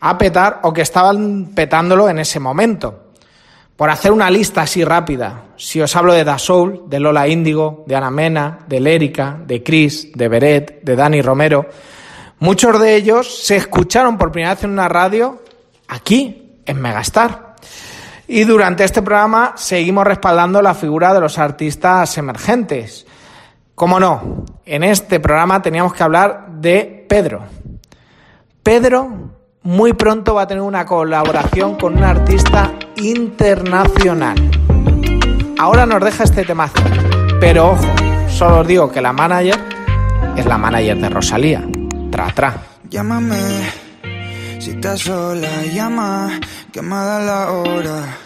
a 0.00 0.18
petar 0.18 0.60
o 0.62 0.72
que 0.72 0.82
estaban 0.82 1.52
petándolo 1.54 2.08
en 2.08 2.18
ese 2.18 2.38
momento. 2.38 3.09
Por 3.80 3.88
hacer 3.88 4.12
una 4.12 4.30
lista 4.30 4.60
así 4.60 4.84
rápida, 4.84 5.44
si 5.56 5.80
os 5.80 5.96
hablo 5.96 6.12
de 6.12 6.22
Da 6.22 6.36
Soul, 6.36 6.82
de 6.88 7.00
Lola 7.00 7.26
Índigo, 7.26 7.82
de 7.86 7.96
Ana 7.96 8.10
Mena, 8.10 8.58
de 8.66 8.78
Lérica, 8.78 9.38
de 9.46 9.62
Chris, 9.62 10.12
de 10.14 10.28
Beret, 10.28 10.82
de 10.82 10.96
Dani 10.96 11.22
Romero, 11.22 11.66
muchos 12.40 12.78
de 12.78 12.94
ellos 12.94 13.42
se 13.42 13.56
escucharon 13.56 14.18
por 14.18 14.32
primera 14.32 14.52
vez 14.52 14.64
en 14.64 14.72
una 14.72 14.86
radio 14.86 15.40
aquí, 15.88 16.58
en 16.66 16.78
Megastar. 16.78 17.56
Y 18.28 18.44
durante 18.44 18.84
este 18.84 19.00
programa 19.00 19.54
seguimos 19.56 20.04
respaldando 20.04 20.60
la 20.60 20.74
figura 20.74 21.14
de 21.14 21.20
los 21.20 21.38
artistas 21.38 22.18
emergentes. 22.18 23.06
Como 23.74 23.98
no, 23.98 24.44
en 24.66 24.84
este 24.84 25.20
programa 25.20 25.62
teníamos 25.62 25.94
que 25.94 26.02
hablar 26.02 26.48
de 26.50 27.06
Pedro. 27.08 27.44
Pedro 28.62 29.30
muy 29.62 29.94
pronto 29.94 30.34
va 30.34 30.42
a 30.42 30.46
tener 30.46 30.62
una 30.62 30.84
colaboración 30.84 31.76
con 31.76 31.96
un 31.96 32.04
artista 32.04 32.72
internacional. 33.00 34.36
Ahora 35.58 35.86
nos 35.86 36.02
deja 36.04 36.24
este 36.24 36.44
temazo, 36.44 36.82
pero 37.40 37.72
ojo, 37.72 37.86
solo 38.28 38.60
os 38.60 38.66
digo 38.66 38.90
que 38.90 39.00
la 39.00 39.12
manager 39.12 39.58
es 40.36 40.46
la 40.46 40.58
manager 40.58 40.98
de 40.98 41.08
Rosalía. 41.08 41.64
Tra, 42.10 42.32
tra. 42.34 42.62
Llámame 42.90 43.36
si 44.58 44.70
estás 44.70 45.00
sola, 45.00 45.62
llama 45.72 46.40
que 46.72 46.82
me 46.82 46.96
da 46.96 47.20
la 47.20 47.50
hora. 47.52 48.16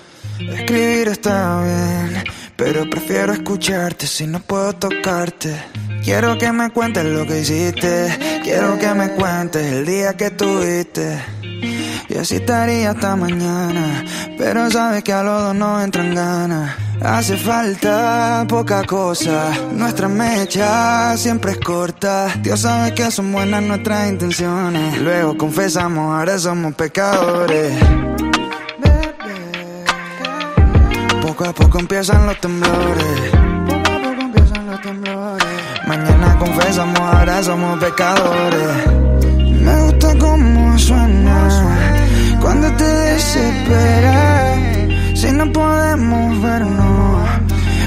Escribir 0.40 1.08
está 1.08 1.62
bien, 1.62 2.24
pero 2.56 2.88
prefiero 2.90 3.32
escucharte 3.32 4.06
si 4.06 4.26
no 4.26 4.40
puedo 4.40 4.72
tocarte. 4.72 5.54
Quiero 6.02 6.36
que 6.36 6.52
me 6.52 6.70
cuentes 6.70 7.04
lo 7.04 7.26
que 7.26 7.40
hiciste, 7.40 8.40
quiero 8.42 8.78
que 8.78 8.94
me 8.94 9.10
cuentes 9.10 9.72
el 9.72 9.86
día 9.86 10.14
que 10.14 10.30
tuviste. 10.30 11.20
Y 12.14 12.16
así 12.16 12.36
estaría 12.36 12.92
hasta 12.92 13.16
mañana, 13.16 14.04
pero 14.38 14.70
sabes 14.70 15.02
que 15.02 15.12
a 15.12 15.24
los 15.24 15.42
dos 15.42 15.54
no 15.56 15.82
entran 15.82 16.14
ganas. 16.14 16.76
Hace 17.02 17.36
falta 17.36 18.46
poca 18.48 18.84
cosa, 18.84 19.50
nuestra 19.72 20.06
mecha 20.08 21.16
siempre 21.16 21.50
es 21.50 21.58
corta. 21.58 22.28
Dios 22.40 22.60
sabe 22.60 22.94
que 22.94 23.10
son 23.10 23.32
buenas 23.32 23.64
nuestras 23.64 24.08
intenciones. 24.08 25.00
Luego 25.00 25.36
confesamos, 25.36 26.16
ahora 26.16 26.38
somos 26.38 26.72
pecadores. 26.74 27.72
Poco 31.20 31.44
a 31.46 31.52
poco 31.52 31.80
empiezan 31.80 32.26
los 32.26 32.40
temblores. 32.40 33.32
Poco 33.66 33.90
a 33.90 34.02
poco 34.02 34.20
empiezan 34.20 34.66
los 34.68 34.80
temblores. 34.82 35.48
Mañana 35.88 36.38
confesamos, 36.38 37.00
ahora 37.00 37.42
somos 37.42 37.76
pecadores. 37.80 38.86
Me 39.60 39.82
gusta 39.82 40.16
cómo 40.16 40.78
suena 40.78 41.73
cuando 42.44 42.70
te 42.72 42.84
desesperas. 42.84 44.58
Si 45.14 45.32
no 45.32 45.50
podemos 45.50 46.42
vernos, 46.42 47.28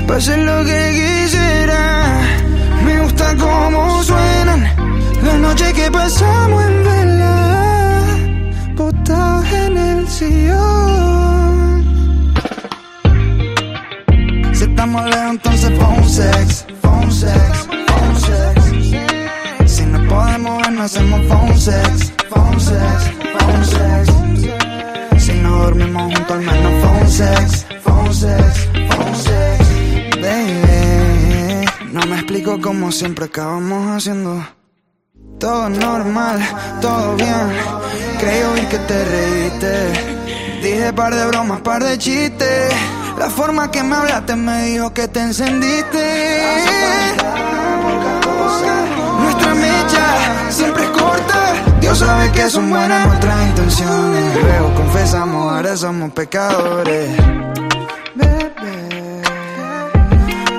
pase 0.07 0.35
lo 0.37 0.65
que 0.65 0.81
quisiera. 0.97 1.81
Me 2.83 3.01
gusta 3.03 3.35
cómo 3.35 4.03
suenan 4.03 4.61
la 5.23 5.37
noche 5.45 5.71
que 5.73 5.91
pasamos 5.91 6.63
en 6.69 6.83
vela, 6.83 8.03
botados 8.75 9.45
en 9.53 9.77
el 9.77 10.07
sillón. 10.07 11.85
Si 14.53 14.63
estamos 14.63 15.05
lejos, 15.05 15.31
entonces 15.35 15.71
phone 15.79 16.09
sex, 16.09 16.65
phone 16.81 17.11
sex, 17.11 17.67
phone 17.89 18.15
sex. 18.27 19.71
Si 19.73 19.83
no 19.85 19.99
podemos 20.09 20.57
ver, 20.61 20.71
no 20.71 20.81
hacemos 20.81 21.21
phone 21.27 21.57
sex, 21.59 22.11
phone 22.31 22.59
sex, 22.59 22.97
phone 23.37 23.65
sex. 23.65 24.16
Dormimos 25.67 26.03
juntos, 26.03 26.31
al 26.31 26.41
menos 26.43 26.73
phone 26.81 27.09
sex, 27.09 27.65
phone 27.83 28.13
sex, 28.13 28.69
phone 28.89 29.15
sex. 29.15 30.21
Baby, 30.21 31.65
no 31.91 32.05
me 32.05 32.15
explico 32.15 32.61
cómo 32.61 32.89
siempre 32.89 33.25
acabamos 33.25 33.97
haciendo. 33.97 34.47
Todo 35.37 35.67
normal, 35.67 36.39
todo 36.79 37.17
bien. 37.17 37.47
Creo 38.17 38.53
oír 38.53 38.65
que 38.69 38.77
te 38.77 39.03
reíste. 39.03 39.91
Dije 40.63 40.93
par 40.93 41.13
de 41.13 41.25
bromas, 41.27 41.59
par 41.59 41.83
de 41.83 41.97
chistes. 41.97 42.73
La 43.19 43.29
forma 43.29 43.69
que 43.69 43.83
me 43.83 43.97
hablaste 43.97 44.37
me 44.37 44.63
dijo 44.67 44.93
que 44.93 45.09
te 45.09 45.19
encendiste. 45.19 46.43
Nuestra 49.19 49.53
mecha 49.53 50.49
siempre. 50.49 50.86
Dios 51.87 51.99
sabe 51.99 52.29
que 52.33 52.49
son 52.49 52.69
buenas 52.69 53.07
nuestras 53.07 53.47
intenciones. 53.47 54.43
Luego 54.43 54.73
confesamos, 54.75 55.53
ahora 55.53 55.77
somos 55.77 56.11
pecadores. 56.11 57.09
Bebé. 58.13 59.21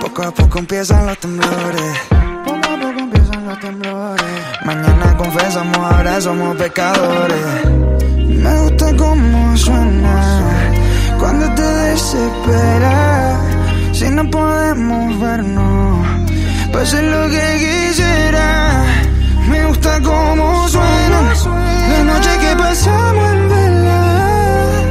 Poco 0.00 0.22
a 0.22 0.30
poco 0.30 0.58
empiezan 0.58 1.06
los 1.06 1.18
temblores. 1.18 1.92
Poco 2.46 2.66
a 2.72 2.80
poco 2.80 2.98
empiezan 3.00 3.44
los 3.46 3.60
temblores. 3.60 4.24
Mañana 4.64 5.16
confesamos, 5.18 5.76
ahora 5.76 6.18
somos 6.18 6.56
pecadores. 6.56 7.66
Me 8.16 8.60
gusta 8.62 8.96
cómo 8.96 9.56
suena 9.58 10.62
cuando 11.18 11.54
te 11.54 11.62
desesperas. 11.62 13.40
Si 13.92 14.08
no 14.08 14.30
podemos 14.30 15.20
vernos, 15.20 16.06
pase 16.72 17.02
lo 17.02 17.28
que 17.28 17.46
quisiera. 17.58 19.07
Me 19.48 19.64
gusta 19.66 20.00
cómo 20.02 20.68
suena 20.68 21.34
la 21.88 22.04
noche 22.04 22.30
que 22.40 22.56
pasamos 22.56 23.24
en 23.32 23.48
vela, 23.48 24.82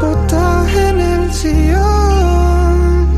botados 0.00 0.70
en 0.74 1.00
el 1.00 1.32
sillón. 1.32 3.08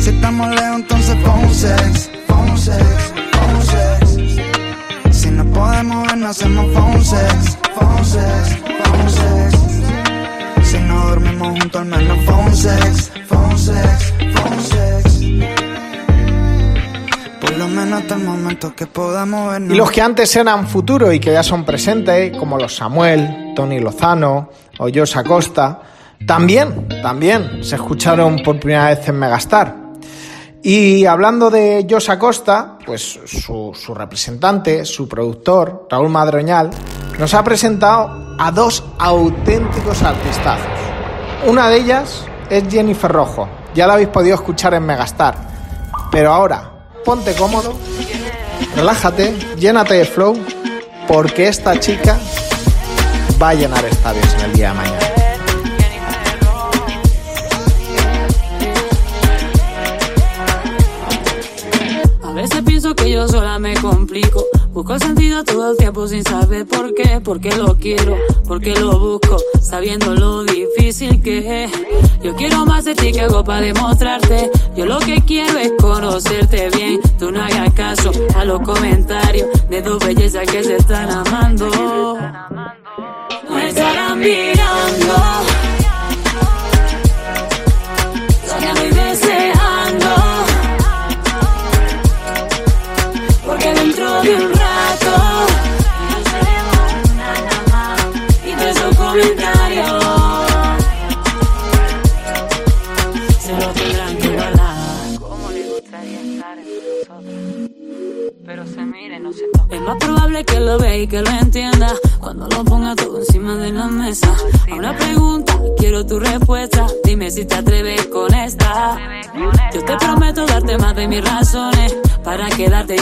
Si 0.00 0.10
estamos 0.10 0.48
lejos, 0.50 0.76
entonces 0.76 1.16
phone 1.24 1.54
sex, 1.54 2.10
phone 2.26 2.58
sex, 2.58 3.12
phone 3.32 3.62
sex. 3.62 5.16
Si 5.18 5.30
no 5.30 5.44
podemos 5.46 6.06
ver, 6.06 6.18
no 6.18 6.28
hacemos 6.28 6.66
phone 6.74 7.04
sex, 7.04 7.58
phone 7.74 8.04
sex, 8.04 8.58
phone 8.84 9.10
sex. 9.10 9.58
Si 10.70 10.78
no 10.80 11.08
dormimos 11.08 11.48
juntos, 11.58 11.80
al 11.80 11.86
menos 11.86 12.18
phone 12.26 12.54
sex, 12.56 13.07
Y 19.72 19.76
los 19.76 19.90
que 19.90 20.02
antes 20.02 20.34
eran 20.36 20.66
futuro 20.66 21.12
y 21.12 21.20
que 21.20 21.32
ya 21.32 21.42
son 21.42 21.64
presentes, 21.64 22.36
como 22.36 22.58
los 22.58 22.76
Samuel, 22.76 23.52
Tony 23.54 23.80
Lozano 23.80 24.50
o 24.78 24.88
Jos 24.92 25.16
Acosta, 25.16 25.80
también, 26.26 26.88
también 27.02 27.62
se 27.62 27.76
escucharon 27.76 28.42
por 28.44 28.58
primera 28.58 28.88
vez 28.88 29.08
en 29.08 29.18
Megastar. 29.18 29.76
Y 30.62 31.06
hablando 31.06 31.50
de 31.50 31.86
Jos 31.88 32.08
Acosta, 32.08 32.78
pues 32.84 33.20
su, 33.26 33.72
su 33.74 33.94
representante, 33.94 34.84
su 34.84 35.08
productor, 35.08 35.86
Raúl 35.88 36.08
Madroñal, 36.08 36.70
nos 37.18 37.32
ha 37.34 37.44
presentado 37.44 38.36
a 38.38 38.50
dos 38.50 38.84
auténticos 38.98 40.02
artistazos. 40.02 40.66
Una 41.46 41.68
de 41.68 41.78
ellas 41.78 42.24
es 42.50 42.64
Jennifer 42.68 43.10
Rojo, 43.10 43.48
ya 43.74 43.86
la 43.86 43.94
habéis 43.94 44.08
podido 44.08 44.34
escuchar 44.34 44.74
en 44.74 44.84
Megastar. 44.84 45.36
Pero 46.10 46.32
ahora, 46.32 46.77
ponte 47.08 47.34
cómodo, 47.36 47.72
relájate, 48.76 49.34
llénate 49.58 49.94
de 49.94 50.04
flow, 50.04 50.36
porque 51.06 51.48
esta 51.48 51.80
chica 51.80 52.18
va 53.40 53.48
a 53.48 53.54
llenar 53.54 53.82
estadios 53.86 54.34
en 54.34 54.40
el 54.42 54.52
día 54.52 54.68
de 54.68 54.74
mañana. 54.74 54.98
A 62.24 62.32
veces 62.34 62.62
pienso 62.62 62.94
que 62.94 63.10
yo 63.10 63.26
sola 63.26 63.58
me 63.58 63.72
complico. 63.76 64.44
Busco 64.72 64.98
sentido 64.98 65.42
todo 65.44 65.72
el 65.72 65.76
tiempo 65.76 66.06
sin 66.06 66.22
saber 66.22 66.66
por 66.66 66.94
qué, 66.94 67.20
por 67.20 67.40
qué 67.40 67.56
lo 67.56 67.76
quiero, 67.76 68.16
por 68.46 68.60
qué 68.60 68.74
lo 68.78 68.98
busco, 68.98 69.36
sabiendo 69.60 70.14
lo 70.14 70.44
difícil 70.44 71.20
que 71.22 71.64
es. 71.64 71.72
Yo 72.22 72.34
quiero 72.36 72.64
más 72.66 72.84
de 72.84 72.94
ti 72.94 73.12
que 73.12 73.22
hago 73.22 73.42
para 73.42 73.62
demostrarte. 73.62 74.50
Yo 74.76 74.86
lo 74.86 74.98
que 74.98 75.20
quiero 75.22 75.58
es 75.58 75.72
conocerte 75.80 76.68
bien. 76.70 77.00
Tú 77.18 77.32
no 77.32 77.42
hagas 77.42 77.72
caso 77.72 78.12
a 78.36 78.44
los 78.44 78.60
comentarios 78.60 79.48
de 79.68 79.82
dos 79.82 79.98
bellezas 80.04 80.46
que 80.46 80.62
se 80.62 80.76
están 80.76 81.10
amando. 81.10 81.68
No 83.48 83.58
estarán 83.58 84.18
mirando. 84.18 85.47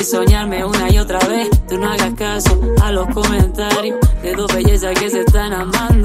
Soñarme 0.06 0.64
una 0.64 0.90
y 0.90 0.98
otra 0.98 1.18
vez. 1.26 1.50
Tú 1.68 1.78
no 1.78 1.90
hagas 1.90 2.14
caso 2.14 2.60
a 2.82 2.92
los 2.92 3.08
comentarios 3.08 3.98
de 4.22 4.32
dos 4.34 4.52
bellezas 4.54 4.98
que 4.98 5.10
se 5.10 5.20
están 5.20 5.52
amando. 5.52 5.95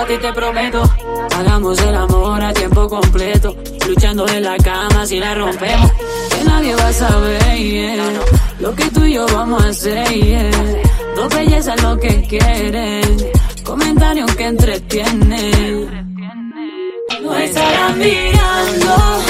A 0.00 0.06
ti 0.06 0.16
te 0.18 0.32
prometo. 0.32 0.82
Hagamos 1.36 1.78
el 1.80 1.94
amor 1.94 2.42
a 2.42 2.52
tiempo 2.52 2.88
completo. 2.88 3.56
Luchando 3.86 4.28
en 4.28 4.42
la 4.42 4.56
cama 4.58 5.06
si 5.06 5.18
la 5.18 5.34
rompemos. 5.34 5.92
Que 6.30 6.44
nadie 6.44 6.74
va 6.74 6.88
a 6.88 6.92
saber 6.92 7.98
lo 8.60 8.74
que 8.74 8.84
tú 8.90 9.04
y 9.04 9.14
yo 9.14 9.26
vamos 9.26 9.64
a 9.64 9.68
hacer. 9.68 10.50
Dos 11.16 11.34
bellezas 11.34 11.82
lo 11.82 11.98
que 11.98 12.22
quieren. 12.22 13.16
Comentarios 13.64 14.34
que 14.36 14.44
entretienen. 14.44 16.08
No 17.22 17.36
estarán 17.36 17.98
mirando. 17.98 19.27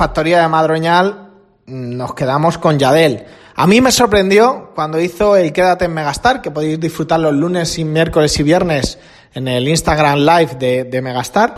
factoría 0.00 0.40
de 0.40 0.48
Madroñal 0.48 1.28
mm, 1.66 1.96
nos 1.98 2.14
quedamos 2.14 2.56
con 2.56 2.78
Yadel. 2.78 3.22
A 3.54 3.66
mí 3.66 3.82
me 3.82 3.92
sorprendió 3.92 4.70
cuando 4.74 4.98
hizo 4.98 5.36
el 5.36 5.52
Quédate 5.52 5.84
en 5.84 5.92
Megastar, 5.92 6.40
que 6.40 6.50
podéis 6.50 6.80
disfrutar 6.80 7.20
los 7.20 7.34
lunes 7.34 7.78
y 7.78 7.84
miércoles 7.84 8.40
y 8.40 8.42
viernes 8.42 8.98
en 9.34 9.46
el 9.46 9.68
Instagram 9.68 10.20
Live 10.20 10.86
de, 10.90 11.02
Megastar. 11.02 11.54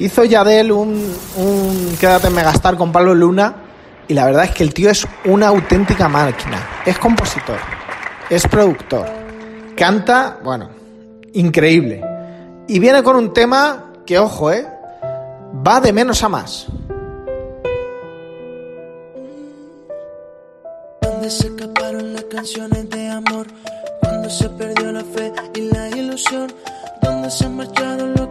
Hizo 0.00 0.24
Yadel 0.24 0.72
un, 0.72 1.14
un 1.36 1.96
Quédate 2.00 2.26
en 2.26 2.34
Megastar 2.34 2.76
con 2.76 2.90
Pablo 2.90 3.14
Luna 3.14 3.54
y 4.08 4.14
la 4.14 4.24
verdad 4.24 4.46
es 4.46 4.50
que 4.50 4.64
el 4.64 4.74
tío 4.74 4.90
es 4.90 5.06
una 5.24 5.46
auténtica 5.46 6.08
máquina. 6.08 6.58
Es 6.84 6.98
compositor, 6.98 7.60
es 8.28 8.48
productor, 8.48 9.06
canta, 9.76 10.38
bueno, 10.42 10.70
increíble. 11.34 12.02
Y 12.66 12.80
viene 12.80 13.04
con 13.04 13.14
un 13.14 13.32
tema 13.32 13.92
que, 14.04 14.18
ojo, 14.18 14.50
¿eh? 14.50 14.66
va 15.64 15.80
de 15.80 15.92
menos 15.92 16.24
a 16.24 16.28
más. 16.28 16.66
se 21.30 21.48
escaparon 21.48 22.12
las 22.12 22.24
canciones 22.24 22.88
de 22.90 23.08
amor, 23.08 23.48
cuando 24.00 24.30
se 24.30 24.48
perdió 24.50 24.92
la 24.92 25.02
fe 25.02 25.32
y 25.54 25.62
la 25.62 25.88
ilusión, 25.88 26.52
donde 27.02 27.30
se 27.30 27.48
marcharon 27.48 28.14
los 28.14 28.28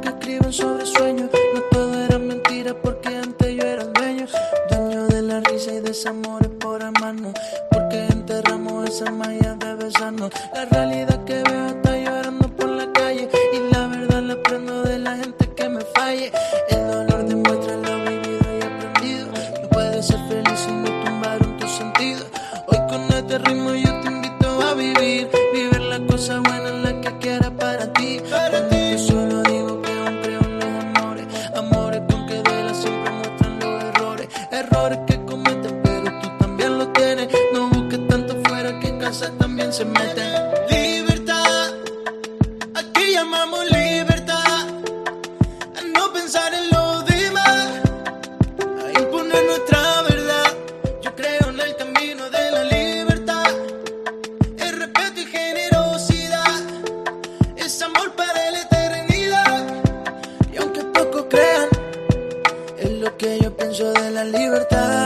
la 64.15 64.23
libertad. 64.23 65.05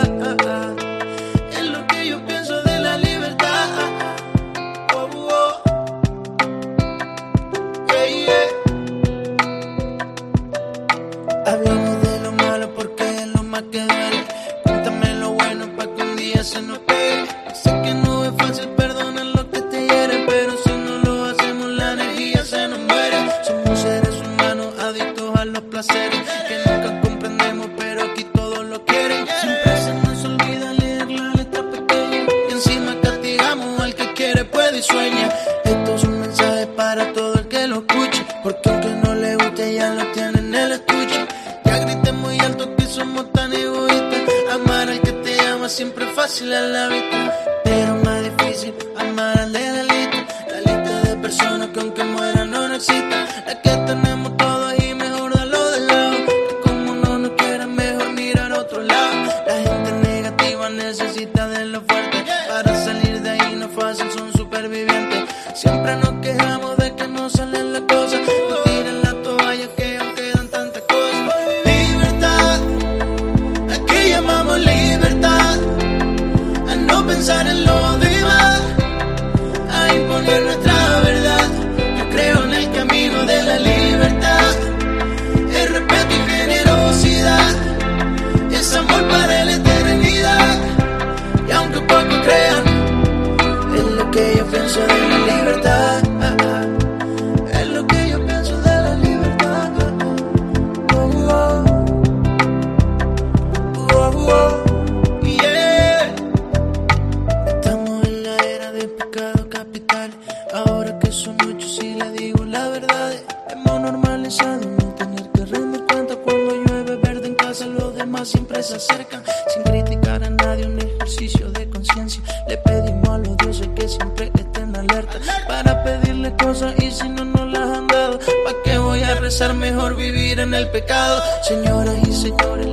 mejor 129.72 129.96
vivir 129.96 130.40
en 130.40 130.54
el 130.54 130.68
pecado. 130.70 131.22
Señoras 131.44 131.96
y 132.08 132.12
señores, 132.12 132.66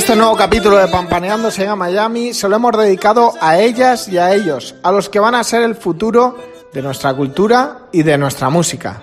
este 0.00 0.16
nuevo 0.16 0.34
capítulo 0.34 0.78
de 0.78 0.88
Pampaneando 0.88 1.50
se 1.50 1.64
llama 1.64 1.84
Miami 1.84 2.32
se 2.32 2.48
lo 2.48 2.56
hemos 2.56 2.72
dedicado 2.72 3.34
a 3.38 3.58
ellas 3.58 4.08
y 4.08 4.16
a 4.16 4.32
ellos, 4.34 4.74
a 4.82 4.92
los 4.92 5.10
que 5.10 5.20
van 5.20 5.34
a 5.34 5.44
ser 5.44 5.60
el 5.60 5.74
futuro 5.74 6.38
de 6.72 6.80
nuestra 6.80 7.12
cultura 7.12 7.80
y 7.92 8.02
de 8.02 8.16
nuestra 8.16 8.48
música. 8.48 9.02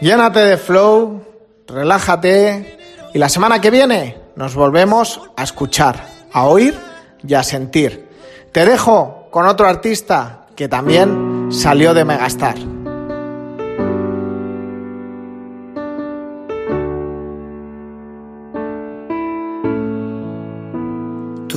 Llénate 0.00 0.38
de 0.38 0.56
flow, 0.58 1.24
relájate 1.66 2.78
y 3.12 3.18
la 3.18 3.28
semana 3.28 3.60
que 3.60 3.72
viene 3.72 4.16
nos 4.36 4.54
volvemos 4.54 5.20
a 5.36 5.42
escuchar, 5.42 6.06
a 6.32 6.44
oír 6.44 6.78
y 7.26 7.34
a 7.34 7.42
sentir. 7.42 8.08
Te 8.52 8.64
dejo 8.64 9.26
con 9.32 9.46
otro 9.46 9.66
artista 9.66 10.46
que 10.54 10.68
también 10.68 11.48
salió 11.50 11.94
de 11.94 12.04
Megastar. 12.04 12.81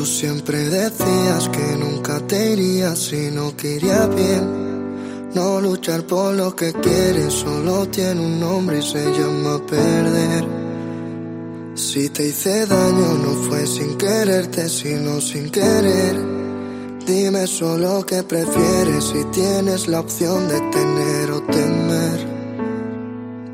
Tú 0.06 0.12
siempre 0.12 0.70
decías 0.70 1.50
que 1.50 1.78
nunca 1.78 2.20
te 2.28 2.52
irías 2.52 3.00
si 3.00 3.32
no 3.32 3.58
quería 3.58 4.06
bien. 4.06 5.32
No 5.34 5.60
luchar 5.60 6.06
por 6.06 6.36
lo 6.36 6.56
que 6.56 6.74
quieres 6.74 7.34
solo 7.34 7.88
tiene 7.88 8.22
un 8.22 8.40
nombre 8.40 8.78
y 8.78 8.82
se 8.84 9.04
llama 9.04 9.66
perder. 9.66 10.46
Si 11.74 12.10
te 12.10 12.28
hice 12.28 12.68
daño 12.68 13.14
no 13.18 13.32
fue 13.50 13.66
sin 13.66 13.98
quererte, 13.98 14.70
sino 14.70 15.20
sin 15.20 15.50
querer. 15.50 16.16
Dime 17.08 17.48
solo 17.48 18.06
qué 18.06 18.22
prefieres 18.22 19.06
si 19.06 19.24
tienes 19.32 19.88
la 19.88 20.02
opción 20.02 20.48
de 20.48 20.60
tener 20.70 21.32
o 21.32 21.42
temer. 21.42 22.20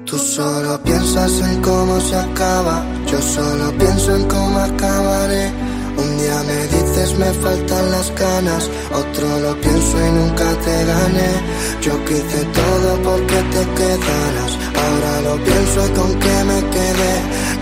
Tú 0.04 0.18
solo 0.18 0.84
piensas 0.84 1.32
en 1.50 1.62
cómo 1.62 2.02
se 2.02 2.18
acaba, 2.18 2.86
yo 3.10 3.22
solo 3.22 3.72
pienso 3.78 4.18
en 4.18 4.28
cómo 4.28 4.60
acabaré. 4.60 5.71
Un 5.98 6.18
día 6.18 6.44
me 6.44 6.68
dices 6.68 7.18
me 7.18 7.32
faltan 7.34 7.92
las 7.92 8.14
ganas, 8.16 8.70
otro 8.92 9.40
lo 9.40 9.62
pienso 9.62 10.08
y 10.08 10.12
nunca 10.12 10.48
te 10.66 10.86
gané. 10.86 11.32
Yo 11.82 11.94
quise 12.06 12.40
todo 12.60 12.90
porque 13.04 13.38
te 13.54 13.64
quedaras, 13.78 14.52
ahora 14.84 15.22
lo 15.28 15.44
pienso 15.44 15.86
y 15.88 15.90
con 16.00 16.20
qué 16.20 16.36
me 16.52 16.60
quedé. 16.76 17.14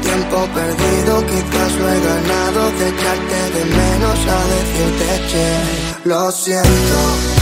Tiempo 0.01 0.37
perdido, 0.53 1.25
quizás 1.31 1.71
lo 1.79 1.89
he 1.91 1.99
ganado 2.09 2.61
de 2.77 2.89
echarte 2.89 3.39
de 3.55 3.63
menos 3.79 4.19
a 4.35 4.39
decirte 4.55 5.27
che. 5.29 6.09
Lo 6.09 6.31
siento 6.31 7.38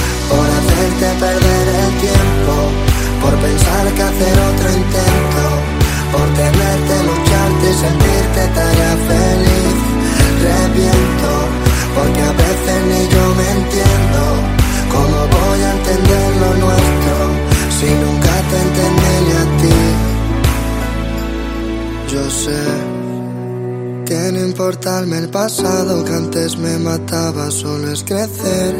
el 25.27 25.31
pasado 25.31 26.05
que 26.05 26.13
antes 26.13 26.57
me 26.57 26.77
mataba 26.77 27.51
solo 27.51 27.91
es 27.91 28.01
crecer 28.03 28.73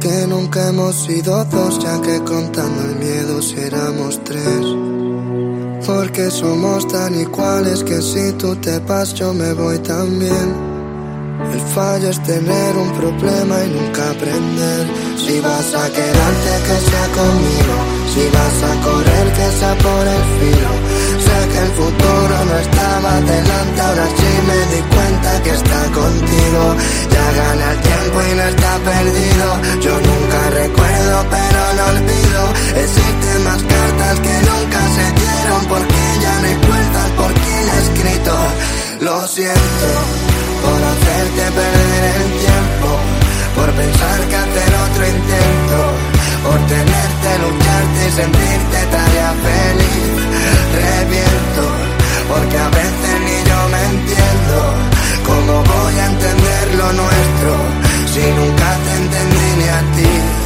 que 0.00 0.26
nunca 0.26 0.68
hemos 0.68 0.94
sido 0.94 1.44
dos 1.44 1.78
ya 1.78 2.00
que 2.00 2.18
contando 2.20 2.82
el 2.84 2.96
miedo 2.96 3.42
si 3.42 3.56
éramos 3.58 4.18
tres 4.24 4.64
porque 5.86 6.30
somos 6.30 6.88
tan 6.88 7.20
iguales 7.20 7.84
que 7.84 8.00
si 8.00 8.32
tú 8.38 8.56
te 8.56 8.78
vas 8.78 9.12
yo 9.14 9.34
me 9.34 9.52
voy 9.52 9.78
también. 9.80 10.48
El 11.52 11.60
fallo 11.74 12.08
es 12.08 12.20
tener 12.24 12.76
un 12.76 12.90
problema 12.92 13.62
y 13.62 13.68
nunca 13.68 14.10
aprender. 14.10 14.86
Si 15.16 15.38
vas 15.40 15.74
a 15.74 15.86
quedarte 15.96 16.52
que 16.66 16.76
sea 16.88 17.06
conmigo, 17.20 17.76
si 18.12 18.22
vas 18.36 18.58
a 18.70 18.72
correr 18.84 19.32
que 19.32 19.58
sea 19.58 19.74
por 19.78 20.06
el 20.08 20.24
filo. 20.38 20.75
El 21.62 21.70
futuro 21.72 22.34
no 22.44 22.58
estaba 22.58 23.12
delante, 23.20 23.80
ahora 23.80 24.06
sí 24.16 24.30
me 24.48 24.58
di 24.74 24.82
cuenta 24.94 25.42
que 25.42 25.50
está 25.50 25.80
contigo. 26.00 26.62
Ya 27.14 27.26
gana 27.40 27.72
el 27.72 27.80
tiempo 27.80 28.16
y 28.22 28.34
no 28.36 28.42
está 28.42 28.72
perdido. 28.90 29.46
Yo 29.80 29.94
nunca 30.08 30.40
recuerdo 30.62 31.16
pero 31.34 31.60
no 31.76 31.84
olvido. 31.94 32.42
Existen 32.84 33.44
más 33.44 33.62
cartas 33.62 34.14
que 34.24 34.34
nunca 34.50 34.80
se 34.96 35.06
dieron 35.20 35.62
porque 35.72 36.02
ya 36.22 36.34
no 36.40 36.46
hay 36.48 36.58
puertas 36.68 37.08
por 37.16 37.32
quien 37.32 37.64
ha 37.70 37.78
escrito. 37.84 38.34
Lo 39.00 39.26
siento 39.26 39.88
por 40.62 40.80
hacerte 40.90 41.44
perder 41.60 42.14
el 42.16 42.30
tiempo, 42.44 42.88
por 43.56 43.70
pensar 43.72 44.18
que 44.28 44.36
hacer 44.36 44.70
otro 44.86 45.02
intento, 45.06 45.78
por 46.46 46.58
tenerte, 46.66 47.30
lucharte 47.42 48.00
y 48.08 48.12
sentirte 48.20 48.78
tarea 48.94 49.30
feliz. 49.46 50.14
Reviento, 50.82 51.64
porque 52.28 52.58
a 52.58 52.68
veces 52.78 53.14
ni 53.26 53.36
yo 53.48 53.58
me 53.72 53.82
entiendo. 53.92 54.56
¿Cómo 55.28 55.54
voy 55.62 55.94
a 55.98 56.06
entender 56.06 56.64
lo 56.80 56.92
nuestro 57.02 57.52
si 58.12 58.22
nunca 58.38 58.68
te 58.84 58.92
entendí 59.02 59.48
ni 59.60 59.68
a 59.68 59.80
ti? 59.96 60.45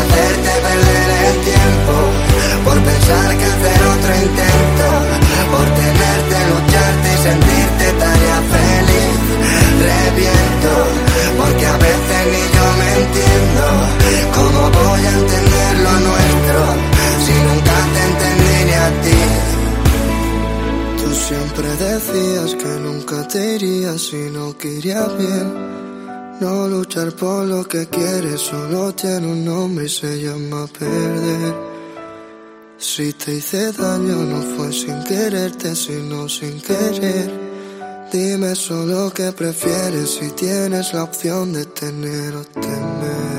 perder 0.65 1.07
el 1.27 1.35
tiempo, 1.51 1.93
por 2.65 2.77
pensar 2.89 3.29
que 3.37 3.45
hacer 3.53 3.79
otro 3.93 4.11
intento, 4.27 4.87
por 5.53 5.67
tenerte, 5.81 6.37
lucharte 6.51 7.07
y 7.15 7.19
sentirte 7.27 7.85
tarea 8.01 8.39
feliz. 8.55 9.15
Reviento, 9.91 10.73
porque 11.39 11.65
a 11.65 11.77
veces 11.77 12.21
ni 12.31 12.43
yo 12.55 12.65
me 12.79 12.89
entiendo. 13.01 13.63
¿Cómo 14.37 14.61
voy 14.79 15.01
a 15.05 15.13
entender 15.21 15.71
lo 15.85 15.93
nuestro 16.07 16.59
si 17.25 17.33
nunca 17.47 17.75
te 17.93 18.01
entendí 18.09 18.57
ni 18.67 18.75
a 18.85 18.89
ti? 19.03 19.21
Tú 20.99 21.09
siempre 21.27 21.67
decías 21.87 22.55
que 22.55 22.71
nunca 22.79 23.27
te 23.27 23.55
irías 23.55 24.01
si 24.01 24.29
no 24.29 24.55
quería 24.57 25.07
bien. 25.17 25.90
No 26.41 26.67
luchar 26.67 27.11
por 27.15 27.45
lo 27.45 27.63
que 27.63 27.85
quieres 27.85 28.41
solo 28.41 28.95
tiene 28.95 29.27
un 29.27 29.45
nombre 29.45 29.85
y 29.85 29.89
se 29.89 30.23
llama 30.23 30.65
perder. 30.65 31.53
Si 32.79 33.13
te 33.13 33.35
hice 33.35 33.71
daño 33.71 34.15
no 34.15 34.41
fue 34.41 34.73
sin 34.73 35.03
quererte, 35.03 35.75
sino 35.75 36.27
sin 36.27 36.59
querer. 36.59 37.29
Dime 38.11 38.55
solo 38.55 39.11
qué 39.13 39.31
prefieres 39.33 40.09
si 40.15 40.31
tienes 40.31 40.91
la 40.95 41.03
opción 41.03 41.53
de 41.53 41.67
tener 41.67 42.35
o 42.35 42.43
temer. 42.43 43.30